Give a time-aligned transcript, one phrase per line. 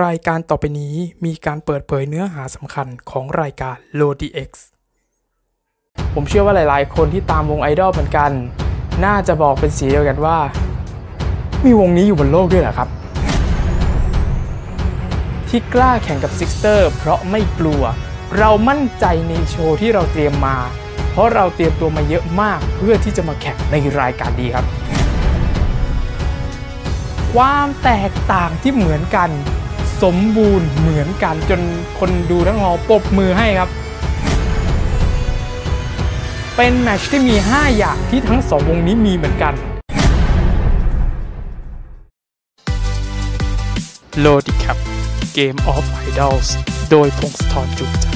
[0.00, 0.94] รายการต่อไปนี้
[1.24, 4.50] มีการเปิดเผยเนื้อหาสำคัญของรายการ LODI X
[6.14, 8.30] ผมเชื่อว่าหลายๆ คนที่ตามวงไอดอลเหมือนกัน
[9.04, 10.38] น่าจะบอกเป็นเสียงเดียวกันว่า
[11.64, 12.88] มีวงนี้อยู่บนโลกด้วยเหรอครับ
[15.48, 17.82] ที่กล้าแข่งกับซิกเตอร์เพราะไม่กลัว
[18.38, 20.56] เรามั่นใจในโชว์ที่เราเตรียมมา
[21.10, 24.66] เพราะเราเตรียมตัวมาเยอะมากเพื่อที่จะมาแข่งในรายการนี้ครับ
[27.34, 29.30] ความแตกต่างที่เหมือนกัน
[30.02, 31.60] สมบูรณ์เหมือนกันจน
[31.98, 33.70] คนดูทั้งหอปรบมือให้ครับ
[36.56, 39.54] เป็นแมชที่มี 5 อย่างที่ทั้งสองวงนี้มีเหมือนกัน
[44.20, 44.78] โลดิครับ
[45.36, 46.48] Game of Idols
[46.90, 48.06] โดยพงศธรจุใจ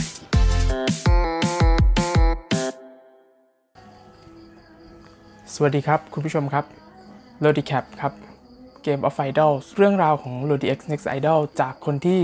[5.54, 6.64] สวัสดีครับ คุณผู้ชมครับ
[7.40, 8.25] โลดิแคปครับ
[8.86, 12.20] Game of Idols เรื่องราวของ l o d i X Next Idol จากคนที่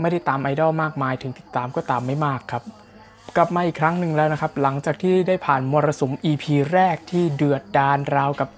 [0.00, 2.62] ไม่ได้ตามไอดอลมากมายถึงติดตามก็ตามไม่มากครับ
[3.36, 8.48] กลับมาอีกครั้งหนึ่งแล้วนะครับ หลังจากที่ได้ผ่านมรสุม EP แรกที่เดือดดานราวกับ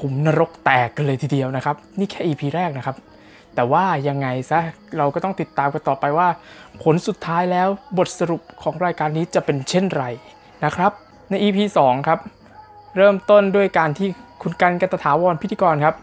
[0.00, 2.96] ขุมนรกแตกกันเลยทีเดียวนะครับ นี่แค่ EP แรกนะครับ
[3.54, 4.60] แต่ว่ายังไงซะ
[4.98, 6.28] เราก็ต้องติดตามกันต่อไปว่า
[6.82, 10.04] ผลสุดท้ายแล้วบทสรุปของรายการนี้จะเป็นเช่นไร
[10.64, 10.92] นะครับ
[11.30, 12.18] ใน EP 2 ครับ
[12.96, 14.08] เริ่มต้นด้วยการที่
[14.42, 15.94] คุณกันต์ กันตถาวรพิธีกรครับ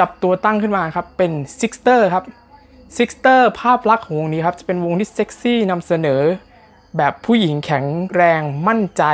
[0.00, 2.24] จับตัวตั้งขึ้นมาครับ เป็นซิกเตอร์ครับ
[2.96, 6.22] ซิกเตอร์ภาพลักษณ์ของวงนี้ครับ จะเป็นวงที่เซ็กซี่นำเสนอ
[6.96, 7.84] แบบผู้หญิงแข็ง
[8.14, 9.04] แรงมั่นใจ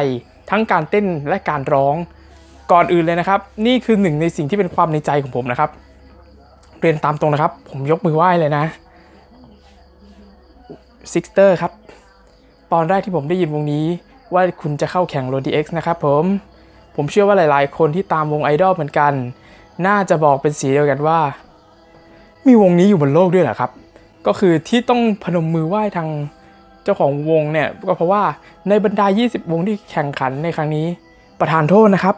[0.51, 1.97] ทั้งการเต้นและการร้อง
[2.73, 5.70] ก่อนอื่นเลยนะครับ นี่คือหนึ่งในสิ่งที่เป็นความในใจของผมนะครับ
[6.81, 8.64] เรียนตามตรงนะครับ ผมยกมือไหว้เลยนะ
[11.12, 11.73] ซิกเตอร์ครับ
[12.73, 13.84] ตอนแรกที่ผมได้ยินวงนี้
[14.34, 16.25] ว่าคุณจะเข้าแข่งโรดีเอ็กซ์นะครับผม
[16.97, 19.12] ผมเชื่อว่าหลายๆ คนที่ตามวงไอดอลเหมือนกัน
[19.87, 21.19] น่าจะบอกเป็นเสียงเดียวกันว่า
[22.47, 23.71] มีวงนี้อยู่บนโลกด้วยเหรอครับ
[24.27, 26.09] ก็คือที่ต้องพนมมือไหว้ทาง
[26.83, 28.23] เจ้าของวงเนี่ยก็เพราะว่า
[28.69, 30.87] ในบรรดา 20 วงที่แข่งขันในครั้งนี้
[31.41, 32.15] ประทานโทษนะครับ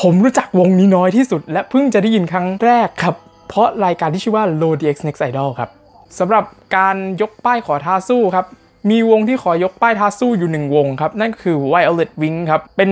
[0.00, 3.14] ผมรู้จักวงนี้น้อยที่สุด และเพิ่งจะได้ยินครั้งแรกครับ
[3.48, 5.70] เพราะรายการที่ชื่อว่า l o d x Next Idol ครับ
[6.18, 6.44] สำหรับ
[6.76, 8.46] การยกป้ายขอท้าสู้ครับ
[8.90, 12.90] มีวงที่ขอยกป้ายท้าสู้อยู่หนึ่งวงครับ นั่นคือ Violet Wing ครับ เป็น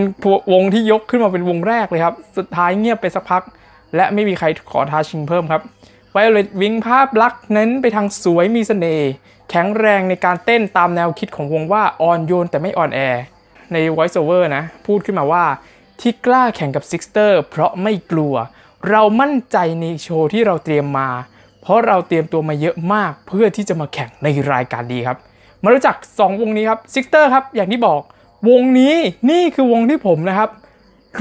[0.53, 3.43] วงที่ยกขึ้นมาเป็นวงแรกเลยครับ สุดท้ายเงียบไปสักพัก
[3.97, 5.63] และไม่มีใครขอท้าชิงเพิ่มครับ
[6.15, 9.11] Violet Wing ภาพลักษณ์เน้นไปทางสวยมีเสน่ห์
[9.51, 13.01] แข็งแรงในการเต้นตามแนวคิดของวงว่าอ่อนโยนแต่ไม่อ่อนแอ
[13.73, 15.45] ใน Voice Over นะ พูดขึ้นมาว่า
[16.01, 18.35] ที่กล้าแข่งกับ Sixter เพราะไม่กลัว
[18.91, 21.09] เรามั่นใจในโชว์ที่เราเตรียมมา
[21.63, 25.17] เพราะเราเตรียมตัวมาเยอะมากเพื่อที่จะมาแข่งในรายการดีครับ
[25.63, 28.01] มารู้จัก 2 วงนี้ครับ Sixter ครับ อย่างที่บอก
[28.51, 28.95] วงนี้
[29.31, 30.51] นี่คือวงที่ผมนะครับ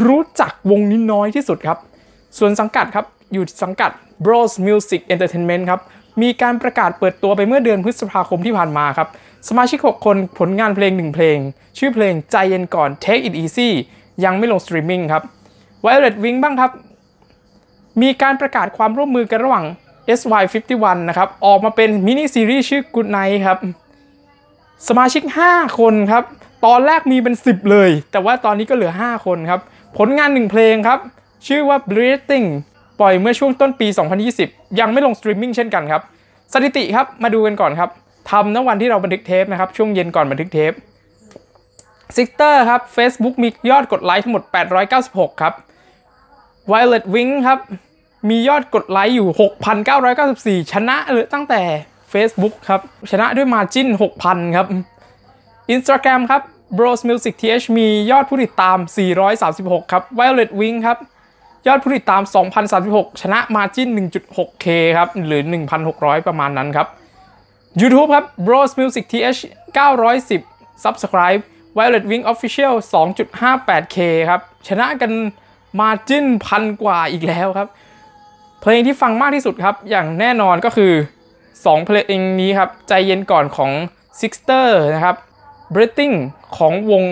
[0.07, 1.77] รู้จักวงนี้น้อยที่สุดครับ
[2.37, 3.91] ส่วนสังกัดครับ อยู่สังกัด
[4.25, 5.81] Bros Music Entertainment ครับ
[6.21, 9.07] มีการประกาศเปิดตัวไปเมื่อเดือนพฤษภาคมที่ผ่านมาครับ
[9.47, 11.37] สมาชิก 6 คนผลงานเพลง 1 เพลง
[11.77, 13.69] ชื่อเพลงใจเย็นก่อน Take It Easy
[14.23, 15.23] ยังไม่ลงสตรีมมิ่งครับ
[15.85, 16.71] Violet Wing บ้างครับ
[18.01, 19.65] มีการประกาศความร่วมมือกันระหว่าง
[20.19, 23.57] SY51 นะครับ ออกมาเป็นมินิซีรีส์ชื่อ Good Night ครับ
[24.87, 26.23] สมาชิก 5 คนครับ
[26.65, 29.61] ตอนแรกมีเป็น 10 เลย แต่ว่าตอนนี้ก็เหลือ 5 คนครับ
[29.97, 30.99] ผลงาน 1 เพลงครับ
[31.47, 32.47] ชื่อว่า Breathing
[32.99, 33.87] ปล่อยเมื่อช่วงต้นปี
[34.33, 36.01] 2020 ยังไม่ลงสตรีมมิ่งเช่นกันครับ
[36.53, 37.89] สถิติครับ มาดูกันก่อนครับ
[38.31, 40.71] ทำณวันที่เราบันทึกเทปนะครับ ช่วงเย็นก่อนบันทึกเทป
[42.15, 44.43] ซิกเตอร์ครับ Facebook มียอดกดไลค์ทั้งหมด
[44.91, 45.53] 896 ครับ
[46.71, 47.59] Violet Wing ครับ
[48.29, 49.27] มียอดกดไลค์อยู่
[50.01, 51.61] 6,994 ชนะเลยตั้งแต่
[52.13, 52.81] Facebook ครับ
[53.11, 53.87] ชนะด้วย margin
[54.23, 54.67] 6,000 ครับ
[55.75, 56.41] Instagram ครับ
[56.77, 58.77] Bros Music TH มียอดผู้ติดตาม
[59.35, 60.97] 436 ครับ Violet Wing ครับ
[61.67, 62.21] ยอดผู้ติดตาม
[62.71, 64.65] 2,036 ชนะ margin 1.6k
[64.97, 65.41] ครับ หรือ
[65.85, 66.87] 1,600 ประมาณนั้นครับ
[67.79, 69.39] YouTube ครับ Bros Music TH
[69.77, 71.41] 910 Subscribe
[71.77, 73.97] Violet Wing Official 2.58k
[74.29, 75.11] ครับ ชนะกัน
[75.79, 77.67] มาจิ้นพันกว่าอีกแล้วครับ
[78.61, 80.93] เพลงที่ฟังมากที่สุดครับ อย่างแน่นอนก็คือ
[81.39, 83.71] 2 เพลงนี้ครับ ใจเย็นก่อนของ
[84.19, 85.15] Sixter นะครับ
[85.73, 86.15] Breathing
[86.57, 87.03] ของวง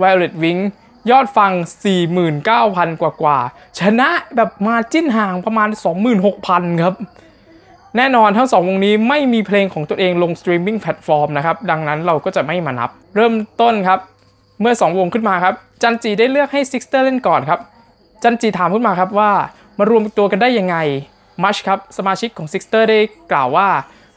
[0.00, 0.60] Violet Wing
[1.10, 1.52] ยอดฟัง
[2.26, 3.38] 49,000 กว่ากว่า
[3.80, 5.68] ชนะแบบ margin ห่างประมาณ
[6.24, 6.94] 26,000 ครับ
[7.96, 13.98] แน่นอนทั้ง2วงนี้ไม่มีเพลงของตัวเองลงสตรีมมิ่งแพลตฟอร์มนะครับ ดังนั้นเราก็จะไม่มานับ เริ่มต้นครับ
[14.60, 17.60] เมื่อ 2 วงขึ้นมาครับ จันจีได้เลือกให้ Sixter เล่นก่อนครับ
[18.22, 19.32] จันจีถามขึ้นมาครับว่า
[19.78, 20.76] มารวมตัวกันได้ยังไง
[21.42, 22.98] มัชครับสมาชิกของ Sixter ได้
[23.32, 23.68] กล่าวว่า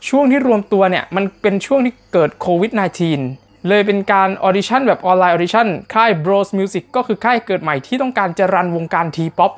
[0.10, 2.72] ช่วงที่รวมตัวเนี่ยมันเป็นช่วงที่เกิดโควิด
[3.18, 9.52] -19 เลยเป็นการออดิชั่นแบบออนไลน์ออดิชั่นค่าย Bros Music ก็คือค่ายเกิดใหม่ที่ต้องการจะรันวงการ T-POP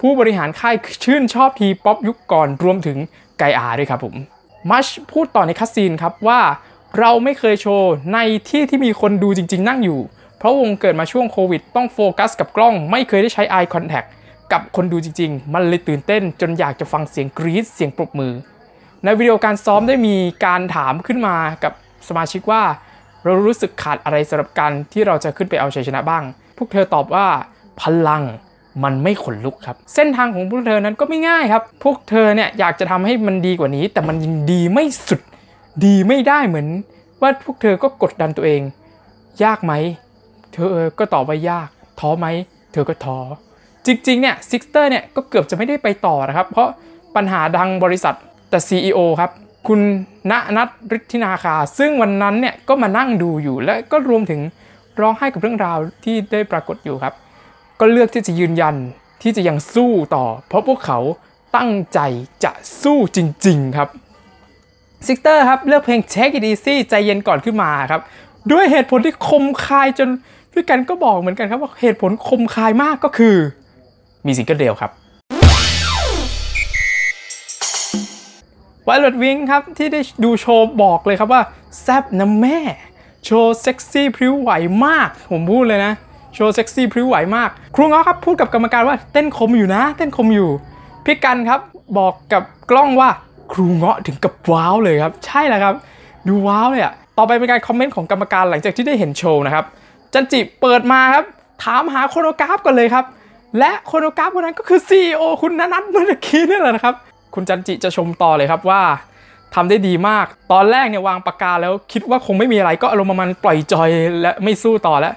[0.00, 2.98] ผู้บริหารค่ายชื่นชอบ T-POP ยุคก่อนรวมถึง
[3.38, 4.14] ไกอาด้วยครับผม
[4.70, 6.40] มัชพูดต่อในคัสซีนครับว่า
[6.98, 8.18] เราไม่เคยโชว์ใน
[8.48, 10.00] ที่ที่มีคนดูจริง ๆ นั่งอยู่
[10.38, 14.08] เพราะวงเกิดมาช่วงโควิด ต้องโฟกัสกับกล้อง ไม่เคยได้ใช้ eye contact
[14.52, 18.32] กับคนดูจริง ๆ มันเลยตื่นเต้นจนอยากจะฟังเสียงกรี๊ดเสียงปรบมือ
[19.04, 21.72] ในวิดีโอการซ้อมได้มีการถามขึ้นมากับ
[22.08, 22.62] สมาชิกว่า
[23.24, 26.22] เรารู้สึกขาดอะไรสำหรับการที่เราจะขึ้นไปเอาชัยชนะบ้าง
[26.56, 27.26] พวกเธอตอบว่า
[27.80, 28.22] พลัง
[28.84, 35.20] มันไม่ขนลุกครับ เส้นทางของพวกเธอนั้นก็ไม่ง่ายครับ พวกเธอเนี่ยอยากจะทำให้มันดีกว่านี้ แต่มันยังดีไม่สุด
[35.84, 36.66] ดีไม่ได้เหมือน
[37.20, 38.60] ว่าพวกเธอก็กดดันตัวเอง
[39.44, 39.72] ยากไหม
[40.52, 40.68] เธอ
[40.98, 41.68] ก็ตอบว่ายาก
[42.00, 42.26] ท้อไหม
[42.72, 43.18] เธอก็ท้อ
[43.86, 46.68] จริงๆ เนี่ยซิกเตอร์เนี่ยก็เกือบจะไม่ได้ไปต่อนะครับ เพราะ
[47.16, 48.14] ปัญหาดังบริษัท
[48.50, 49.30] แต่ CEO ครับ
[49.68, 49.80] คุณ
[50.30, 54.40] ณนัทฤทธินาคา ซึ่งวันนั้นเนี่ยก็มานั่งดูอยู่และก็รวมถึง
[55.00, 57.14] ร้องไห้กับเรื่องราวที่ได้ปรากฏอยู่ครับ
[57.80, 58.74] ก็เลือกที่จะยืนยัน
[59.22, 60.98] ที่จะยังสู้ต่อ เพราะพวกเขา
[61.56, 62.00] ตั้งใจ
[62.44, 62.52] จะ
[62.82, 63.88] สู้จริง ๆ ครับ
[65.06, 68.00] ซิกเตอร์ครับเลือกเพลง Take It Easy ใจเย็นก่อนขึ้นมาครับ
[68.52, 70.08] ด้วยเหตุผลที่คมคายจน
[70.52, 73.36] พี่กันก็บอกเหมือนกันครับว่าเหตุผลคมคายมากก็คือ
[74.26, 74.90] มีซิงเกิลเดียวครับ
[78.86, 81.42] Violet Wing ครับ ที่ได้ดูโชว์บอกเลยครับว่า
[81.80, 82.58] แซบนะแม่
[83.24, 84.50] โชว์เซ็กซี่พริ้วไหว
[84.86, 85.92] มาก ผมพูดเลยนะ
[86.34, 90.50] โชว์เซ็กซี่พริ้วไหวมาก ครูเงาะครับพูดกับกรรมการว่าเต้นคมอยู่นะ เต้นคมอยู่
[91.04, 91.60] พี่กันครับ
[91.98, 93.08] บอกกับกล้องว่า
[93.52, 95.74] ครูเงาะถึงกับว้าวเลยครับ ใช่แล้วครับ
[96.28, 99.64] ดูว้าวเลยอะต่อไปเป็นการคอมเมนต์ของกรรมการหลังจากที่ได้เห็นโชว์นะครับ
[100.12, 101.24] จันจิเปิดมาครับ
[101.64, 103.04] ถามหา choreograph กันเลยครับ
[103.58, 106.94] และ choreograph คนนั้นก็คือ CEO คุณนันัทเมื่อกี้นี่แหละนะครับ
[107.34, 108.82] คุณจันจิจะชมต่อเลยครับว่า
[109.54, 113.88] ทำได้ดีมาก ตอนแรกเนี่ยวางปากกาแล้วคิดว่าคงไม่มีอะไรก็อารมณ์ประมาณปล่อยจอย
[114.20, 115.14] และไม่สู้ต่อแล้ว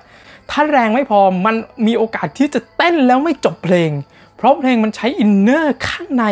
[0.52, 1.56] ถ้าแรงไม่พอมัน
[1.88, 3.92] มีโอกาสที่จะเต้นแล้วไม่จบเพลง
[4.38, 6.26] เพราะเพลงมันใช้ inner ข้างใน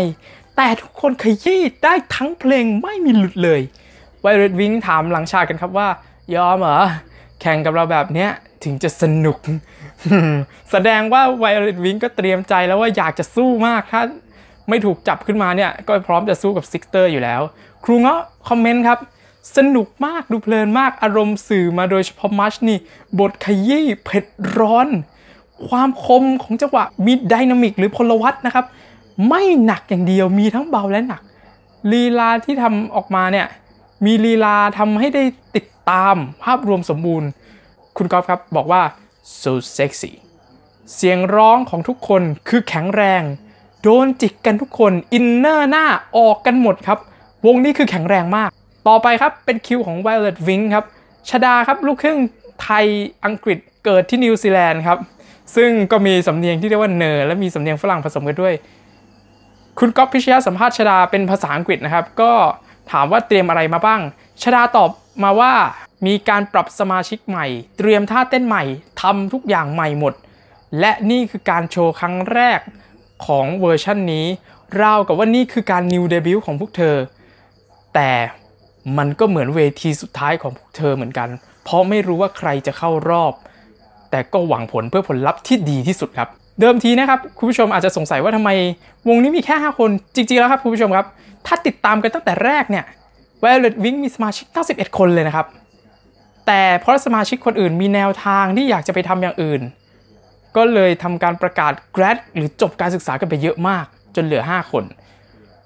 [0.58, 3.62] แต่ทุกคนขยี้ได้ทั้งเพลงไม่มีหลุดเลย
[4.22, 5.88] Violet Wing ถามหลังฉากกันครับว่า
[6.36, 6.80] ยอมเหรอ
[7.42, 8.30] แข่งกับเราแบบเนี้ย
[8.64, 9.38] ถึงจะสนุก
[10.72, 14.02] แสดงว่า Violet Wing ก็เตรียมใจแล้วว่าอยากจะสู้มากถ้า
[14.70, 17.42] ไม่ถูกจับขึ้นมาเนี่ยก็พร้อมจะสู้กับซิกเตอร์อยู่แล้ว
[17.84, 19.00] ครูเงาะคอมเมนต์ครับ
[19.58, 22.78] สนุกมากดูเพลินมากอารมณ์สื่อมาโดยเฉพาะมัชนี่
[23.20, 24.26] บทขยี้เผ็ด
[24.58, 24.88] ร้อน
[25.68, 28.66] ความคมของจังหวะมี dynamic หรือพลวัตนะครับ
[29.30, 31.22] ไม่หนักอย่างเดียวมีทั้งเบาและหนัก
[31.92, 33.48] ลีลาที่ทำออกมาเนี่ย
[34.06, 35.24] มีลีลาทำให้ได้
[35.56, 37.30] ติดตามภาพรวมสมบูรณ์
[37.98, 38.82] คุณกอล์ฟครับบอกว่า
[39.42, 40.12] so sexy
[40.96, 43.24] เสียงร้องของทุกคนคือแข็งแรง
[43.88, 45.86] โดนจิกกันทุกคน inner หน้า
[46.18, 47.00] ออกกันหมดครับ
[47.46, 48.50] วงนี้คือแข็งแรงมาก
[48.88, 50.86] ต่อไปครับเป็นคิวของ Violet Wing ครับ
[51.30, 52.20] ชดาครับลูกครึ่ง
[52.62, 52.86] ไทย
[53.26, 55.00] อังกฤษเกิดที่นิวซีแลนด์ครับ
[55.56, 58.54] ซึ่งก็มีสำเนียงที่เรียกว่าเหน่อและมีสำเนียงฝรั่งผสมกันด้วย
[59.80, 62.32] คุณกอล์ฟพิชยาสัมภาษณ์ชดาเป็นภาษาอังกฤษนะครับ ก็
[62.92, 64.02] ถามว่าเตรียมอะไรมาบ้าง
[64.44, 64.90] ชดาตอบ
[65.24, 65.54] มาว่า
[66.08, 67.46] มีการปรับสมาชิกใหม่
[67.78, 68.64] เตรียมท่าเต้นใหม่
[69.02, 70.14] ทำทุกอย่างใหม่หมด
[70.80, 72.60] และนี่คือการโชว์ครั้งแรก
[73.26, 74.26] ของเวอร์ชันนี้
[74.82, 76.96] ราวกับว่านี่คือการ new debut ของพวกเธอ
[77.96, 78.12] แต่
[78.98, 81.30] มันก็เหมือนเวทีสุดท้ายของพวกเธอเหมือนกัน
[81.64, 83.34] เพราะไม่รู้ว่าใครจะเข้ารอบ
[84.12, 86.30] แต่ก็หวังผลเพื่อผลลัพธ์ที่ดีที่สุดครับ
[86.60, 88.50] เดิมทีนะครับคุณผู้ชมอาจจะสงสัยว่าทำไม
[89.08, 91.06] วงนี้มีแค่ 5 คน จริงๆแล้วครับคุณผู้ชมครับ
[91.46, 92.86] ถ้าติดตามกันตั้งแต่แรกเนี่ย
[93.44, 95.46] Violet Wing มีสมาชิก 91 คนเลยนะครับ
[96.48, 99.62] แต่เพราะสมาชิกคนอื่นมีแนวทางที่อยากจะไปทำอย่างอื่น
[100.56, 103.86] ก็เลยทำการประกาศ grad หรือจบการศึกษากันไปเยอะมาก
[104.16, 104.84] จนเหลือ 5 คน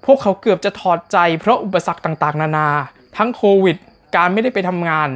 [0.04, 2.68] พวกเขาเกือบจะถอดใจเพราะอุปสรรคต่างๆ นานา
[3.16, 3.76] ทั้งโควิด
[4.16, 5.08] การไม่ได้ไปทำงาน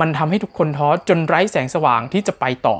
[0.00, 2.76] มันทำให้ทุกคนท้อจนไร้แสงสว่างที่จะไปต่อ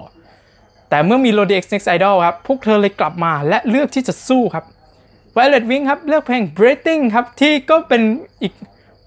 [0.91, 4.65] แต่เมื่อมี Lodi X Next Idol ครับ พวกเธอเลยกลับมาและเลือกที่จะสู้ครับ
[5.37, 8.03] Violet Wing ครับเลือกเพลง Breathing ครับที่ก็เป็น
[8.43, 8.55] อีก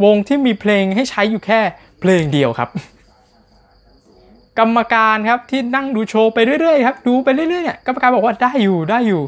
[0.04, 1.62] วงที่มีเพลงให้ใช้อยู่แค่
[2.02, 2.70] เพลงเดียวครับ
[4.60, 9.22] กรรมการครับที่นั่งดูโชว์ไปเรื่อยๆครับดูไปเรื่อยๆเนี่ยกรรมการบอกว่าได้อยู่ได้อยู่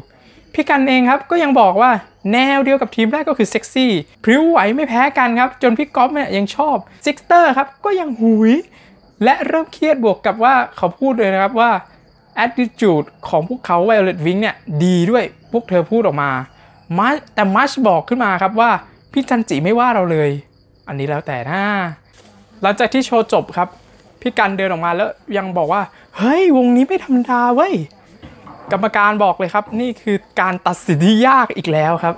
[0.54, 1.90] พี่กันเองครับก็ยังบอกว่า
[2.32, 3.92] แนวเดียวกับทีมแรกก็คือเซ็กซี่
[4.24, 8.52] พริ้วไหวไม่แพ้กันครับ จนพี่กอล์ฟเนี่ยยังชอบซิกเตอร์ครับก็ยังหูย
[9.24, 11.70] และเริ่มเครียดบวกกับว่าเขาพูดเลยนะครับว่า
[12.44, 16.30] attitude ของพวกเขา Violet Wing เนี่ยดีด้วยพวกเธอพูดออกมา
[16.98, 18.70] มาแต่มัชบอกขึ้นมาครับว่า
[19.12, 20.30] พี่จันจิไม่ว่าเราเลย
[20.88, 21.62] อันนี้แล้วแต่นะ
[22.62, 23.68] หลังจากที่โชว์จบครับ
[24.22, 25.82] พี่กันเดินออกมาแล้วยังบอกว่า
[26.16, 27.74] เฮ้ยวงนี้ไม่ธรรมดาเว้ย
[28.72, 32.14] กรรมการบอกเลยครับ นี่คือการตัดสินที่ยากอีกแล้วครับ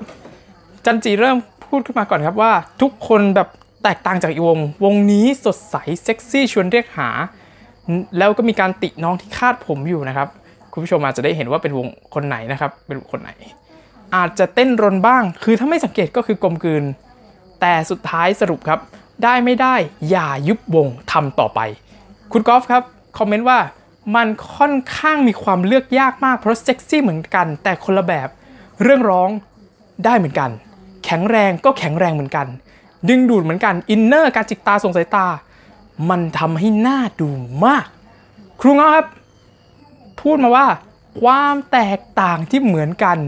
[0.84, 3.48] จันจีเริ่มพูดขึ้นมาก่อนครับว่า ทุกคนแบบ
[3.82, 7.08] แตกต่างจากอีวง วงนี้สดใสเซ็กซี่ชวนเรียกหา
[8.18, 10.28] แล้วก็มีการติน้องที่คาดผมอยู่นะครับ
[10.72, 13.30] คุณผู้ชมอาจจะได้เห็นว่าเป็นวงคนไหนนะครับ เป็นคนไหน
[14.16, 16.84] อาจจะเต้นรนบ้าง คือถ้าไม่สังเกตก็คือกลมกลืน
[17.62, 18.80] แแต่สุดท้ายสรุปครับ
[19.24, 19.74] ได้ไม่ได้
[20.10, 21.60] อย่ายุบวงทำต่อไป
[22.32, 22.82] คุณกอล์ฟครับ
[23.18, 23.58] คอมเมนต์ว่า
[24.16, 28.28] มันค่อนข้างมีความเลือกยากมากเพราะเซ็กซี่เหมือนกัน แต่คนละแบบ
[28.82, 29.30] เรื่องร้อง
[30.04, 30.50] ได้เหมือนกัน
[31.04, 32.46] แข็งแรงก็แข็งแรงเหมือนกัน
[33.08, 35.26] ดึงดูดเหมือนกันอินเนอร์การจิกตาส่งสายตา
[36.10, 37.28] มันทำให้หน้าดู
[37.64, 37.86] มาก
[38.60, 39.06] ครูเงาครับ
[40.20, 40.66] พูดมาว่า
[41.20, 43.18] ความแตกต่างที่เหมือนกัน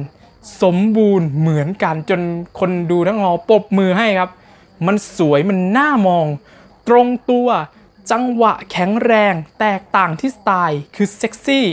[0.63, 2.21] สมบูรณ์เหมือนกันจน
[2.59, 4.31] คนดูทั้งหอปรบมือให้ครับ
[4.87, 6.27] มันสวยมันน่ามอง
[6.89, 7.49] ตรงตัว
[8.11, 11.67] จังหวะแข็งแรงแตกต่างที่สไตล์คือเซ็กซี่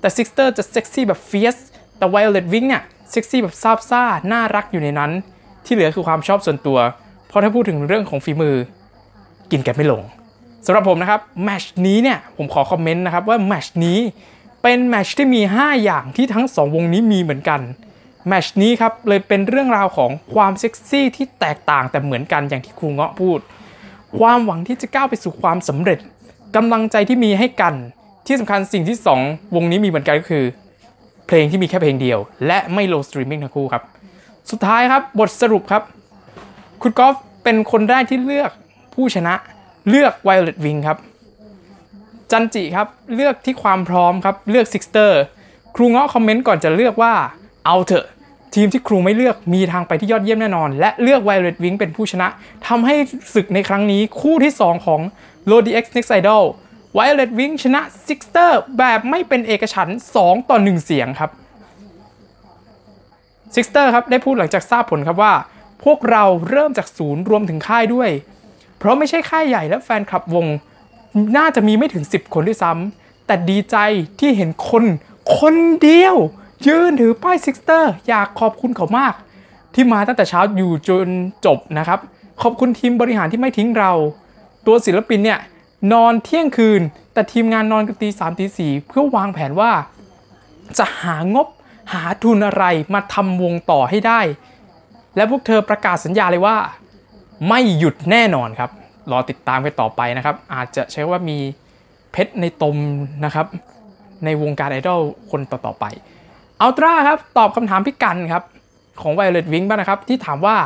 [0.00, 1.56] แต่ซิกเตอร์จะเซ็กซี่แบบ fierce
[1.96, 5.10] แต่ Violet Wing เนี่ยเซ็กซี่แบบซาบซ่าน่ารักอยู่ในนั้น
[5.64, 6.78] ที่เหลือคือความชอบส่วนตัว
[7.28, 8.56] เพราะถ้าพูดถึงเรื่องของฝีมือ
[9.50, 10.02] กินกันไม่ลง
[10.66, 13.98] สำหรับผมนะครับแมตช์นี้เนี่ยผมขอคอมเมนต์นะครับว่าแมตช์นี้
[14.62, 17.60] เป็นแมตช์ที่มี 5 อย่างที่ทั้ง 2 วงนี้มีเหมือนกัน
[18.28, 23.38] แมตช์นี้ครับเลยเป็นเรื่องราวของความเซ็กซี่ที่แตกต่างแต่เหมือนกันอย่างที่ครูเงาะพูด
[24.18, 25.98] ความหวังที่จะก้าวไปสู่ความสำเร็จ
[26.56, 27.74] กำลังใจที่มีให้กัน
[28.26, 30.44] ที่สำคัญสิ่งที่ 2 วงนี้มีเหมือนกันก็คือ
[31.26, 33.82] เพลงที่มีแค่เพลงเดียว และไม่ลงสตรีมมิ่งทั้งคู่ครับ
[34.50, 35.82] สุดท้ายครับบทสรุปครับ
[36.82, 38.50] คุณกอล์ฟเป็นคนแรกที่เลือก
[38.94, 39.34] ผู้ชนะ
[39.88, 40.98] เลือก Violet Wing ครับ
[42.30, 45.10] จันจิครับ เลือกที่ความพร้อมครับ เลือก Sixter
[45.76, 47.12] ครูเงาะคอมเมนต์ก่อนจะเลือกว่า
[47.66, 48.06] เอาเถอะ
[48.54, 52.28] ทีมที่ครูไม่เลือกมีทางไปที่ยอดเยี่ยมแน่นอน และเลือก Violet Wing เป็นผู้ชนะ
[52.68, 52.94] ทำให้
[53.34, 55.00] ศึกในครั้งนี้คู่ที่ 2 ของ
[55.50, 56.44] Lodi X Next Idol
[56.96, 61.30] Violet Wing ชนะ Sixter แบบไม่เป็นเอกฉันท์2ต่อ1เสียงครับ
[63.54, 65.34] Sixter ครับได้พูดหลังจากทราบผลครับว่า
[65.84, 68.10] พวกเราเริ่มจากศูนย์รวมถึงค่ายด้วย
[68.78, 70.46] เพราะไม่ใช่ค่ายใหญ่และแฟนคลับวง
[71.36, 73.76] น่าจะมีไม่ถึง 10 คนด้วยซ้ำแต่ดีใจ
[74.20, 74.84] ที่เห็นคน
[75.38, 76.16] คนเดียว
[76.66, 79.14] ยืนถือป้าย Sixter อยากขอบคุณเขามาก
[79.74, 81.08] ที่มาตั้งแต่เช้าอยู่จน
[81.46, 82.00] จบนะครับ
[82.42, 83.92] ขอบคุณทีมบริหารที่ไม่ทิ้งเรา
[84.66, 85.38] ตัวศิลปินเนี่ย
[85.92, 86.80] นอนเที่ยงคืน
[87.12, 89.70] แต่ทีมงานนอนกันตีสามตีสี่เพื่อวางแผนว่า
[90.78, 91.46] จะหางบ
[91.92, 94.20] หาทุนอะไรมาทำวงต่อให้ได้
[95.16, 96.56] และพวกเธอประกาศสัญญาเลยว่า
[97.48, 98.70] ไม่หยุดแน่นอนครับ
[99.10, 101.38] รอติดตามกันต่อไปนะครับ อาจจะใช้ว่ามี
[102.12, 102.76] เพชรในตม
[103.24, 103.46] นะครับ
[104.24, 105.84] ในวงการไอดอลคนต่อๆไป
[106.62, 108.42] Ultra ครับตอบคำถามพี่กันครับ
[109.00, 110.56] ของ Violet Wing บ้างนะครับ ที่ถามว่า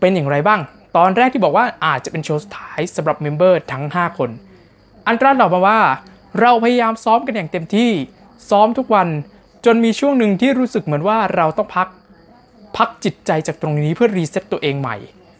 [0.00, 0.60] เป็นอย่างไรบ้าง
[0.96, 4.30] ตอนแรกที่บอกว่าอาจจะเป็นโชว์สุดท้ายสำหรับ member ทั้ง 5 คน
[5.08, 5.80] Ultra ตอบมาว่า
[6.40, 7.90] เราพยายามซ้อมกันอย่างเต็มที่
[8.50, 9.08] ซ้อมทุกวัน
[9.64, 11.88] จนมีช่วงหนึ่งที่รู้สึกเหมือนว่าเราต้องพัก
[12.76, 14.96] พักจิตใจจากตรงนี้เพื่อรีเซ็ตตัวเองใหม่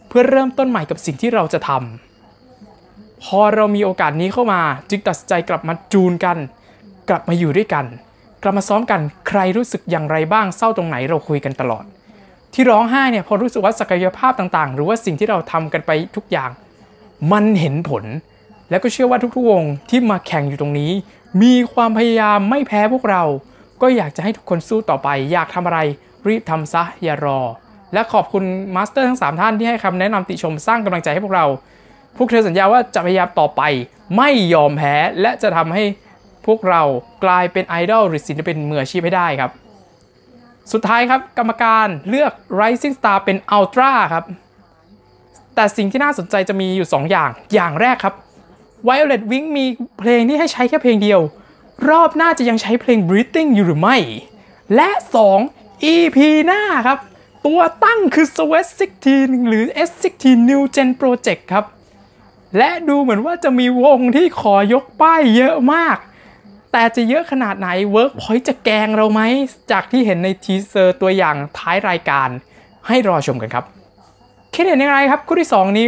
[0.09, 6.37] เพื่อเริ่มต้นใหม่กับสิ่งที่เราจะทำพอเรามีโอกาสนี้เข้ามา จึงตัดสินใจกลับมาจูนกัน
[7.09, 7.85] กลับมาอยู่ด้วยกัน
[8.46, 11.84] กลับมาซ้อมกันใครรู้สึกอย่างไรบ้างเศร้าตรงไหนเราคุยกันตลอด
[12.52, 16.50] ที่ร้องไห้เนี่ยพอรู้สึกว่าศักยภาพต่างๆ หรือว่าสิ่งที่เราทำกันไปทุกอย่าง
[17.32, 18.04] มันเห็นผล
[18.70, 20.90] แล้วก็เชื่อว่าทุกๆวงที่มาแข่งอยู่ตรงนี้
[21.42, 23.22] มีความพยายามไม่แพ้พวกเรา
[23.82, 25.78] ก็อยากจะให้ทุกคนสู้ต่อไป อยากทำอะไร
[26.26, 27.40] รีบทำซะอย่ารอ
[27.92, 28.44] และขอบคุณ
[28.75, 31.46] master ทั้ง 3 ท่านที่ให้คำแนะนำติชมสร้างกำลังใจให้พวกเรา
[32.16, 33.62] พวกเธอสัญญาว่าจะพยายามต่อไป
[34.16, 35.84] ไม่ยอมแพ้และจะทำให้
[36.46, 36.82] พวกเรา
[37.24, 39.50] กลายเป็นไอดอลหรือศิลปินมืออาชีพให้ได้ครับ
[40.72, 44.24] สุดท้ายครับกรรมการเลือก Rising Star เป็น Ultra ครับ
[45.54, 48.14] แต่สิ่งที่น่าสนใจจะมีอยู่ 2 อย่าง อย่างแรกครับ
[48.88, 49.66] Violet Wing มี
[49.98, 51.20] เพลงที่ให้ใช้แค่เพลงเดียว
[51.88, 53.96] รอบหน้าจะยังใช้เพลง Breathing อยู่หรือไม่
[54.74, 54.90] และ
[55.40, 56.98] 2 EP หน้าครับ
[57.46, 58.66] ตัวตั้งคือ Sweat
[59.06, 61.64] 16 หรือ S16 New Gen Project ครับ
[62.56, 65.96] และดูเหมือนว่าจะมีวงที่ขอยกป้ายเยอะมาก
[66.78, 69.21] แต่จะเยอะขนาดไหน Workpoint จะแกงเราไหม
[69.73, 72.28] จากที่เห็นในทีเซอร์ตัวอย่างท้ายรายการ
[72.88, 73.64] ให้รอชมกันครับ
[74.54, 75.87] คิดเห็นยังไงครับ คู่ที่ 2 นี้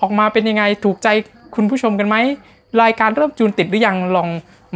[0.00, 1.08] ออกมาเป็นยังไงถูกใจ
[1.54, 2.16] คุณผู้ชมกันไหม
[2.82, 4.28] รายการเริ่มจูนติดหรือยังลอง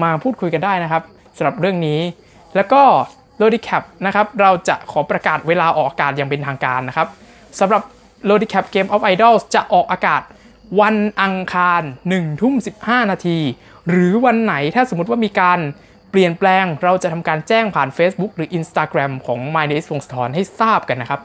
[0.02, 1.02] มาพูดคุยกันได้นะครับ
[1.36, 2.00] สำหรับเรื่องนี้
[2.56, 2.82] แล้วก็
[3.40, 7.08] l o d i c a p นะครับเราจะขอประกาศเวลาออกอากาศอย่างเป็นทางการนะครับ
[7.60, 7.82] สำหรับ
[8.28, 10.22] l o d i c a p Game of Idols จะออกอากาศ
[10.80, 12.54] วันอังคาร1ทุ่ม
[12.84, 13.38] 15 นาที
[13.90, 15.58] หรือวันไหนถ้าสมมติว่ามีการ
[16.10, 21.20] เปลี่ยนแปลง เราจะทำการแจ้งผ่าน Facebook หรือ Instagram ของ My n a m e วงศธรให้ทราบกันนะครับ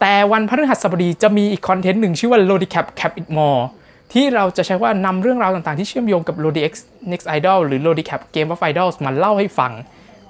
[0.00, 3.62] แต่วันพฤหัสบดีจะมีอีกคอนเทนต์หนึ่งชื่อว่า l o d i c a p Cap It More
[4.12, 6.72] ที่เราจะใช้ว่านำเรื่องราวต่างๆ ที่เชื่อมโยงกับ l o d i X
[7.12, 9.72] Next Idol หรือ l o d i c a p Game of Idols มาเล่าให้ฟัง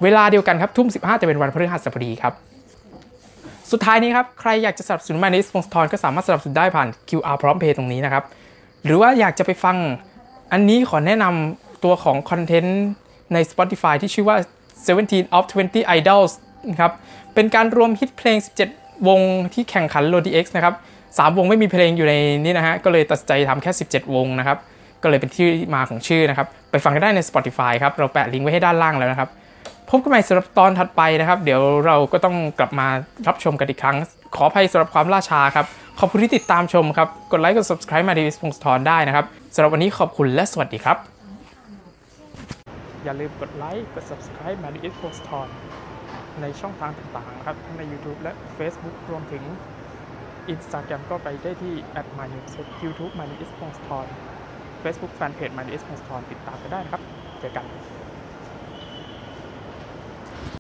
[0.02, 2.32] เวลาเดียวกันครับทุ่ม 15 จะเป็นวันพฤหัสบดีครับ
[3.70, 8.24] สุดท้ายนี้ครับ ใครอยากจะสนับสนุน My n a m e วงศธรก็สามารถสนับสนุนได้ผ่าน QR พร้อมเพย์ตรงนี้นะครับ
[8.84, 9.76] หรือว่าอยากจะไปฟัง
[10.52, 12.81] อันนี้ขอแนะนำตัวของคอนเทนต์
[13.33, 14.37] ใน Spotify ที่ชื่อว่า
[14.87, 16.33] 17 of 20 Idols
[16.71, 16.93] นะครับ
[17.35, 18.37] เป็นการรวมฮิตเพลง
[18.73, 19.21] 17 วง
[19.55, 20.75] ที่แข่งขัน l o d i X นะครับ
[21.07, 22.14] 3วงไม่มีเพลงอยู่ใน
[22.45, 24.59] นี้นะฮะ ก็เลยตัดใจทำแค่ 17 วงนะครับ
[25.02, 29.28] ก็เลยเป็นที่มาของชื่อนะครับ ไปฟังกันได้ใน Spotify ครับ เราแปะลิงก์ไว้ให้ด้านล่างแล้วนะครับ
[29.90, 32.87] พบกันใหม่สำหรับตอนถัดไปนะครับ เดี๋ยวเราก็ต้องกลับมา
[33.28, 33.97] รับชมกันอีกครั้ง
[34.37, 35.67] ขออภัยสำหรับความล่าช้าครับ
[36.02, 40.97] ขอบคุณที่ติดตามชมครับ กดไลค์กด subscribe มาดีวิสพงศธรได้นะครับสำหรับวันนี้ขอบคุณและสวัสดีครับ
[43.05, 45.49] อย่าลืมกดไลค์กด subscribe มาดีวิสพงศธร
[46.40, 49.43] ในช่องทางต่างๆครับทั้งใน YouTube และ Facebook รวมถึง
[50.55, 51.75] Instagram ก็ไปได้ที่
[52.19, 53.67] m y n e w s YouTube m y n e w s p o
[53.69, 54.05] n s t o r
[54.83, 56.19] Facebook Fanpage m y n e w s p o n s t o r
[56.31, 57.02] ติดตามกันได้นะครับ
[57.40, 57.64] เจอกัน